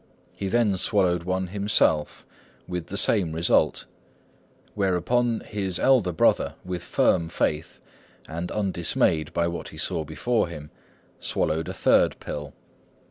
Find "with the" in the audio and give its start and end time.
2.67-2.97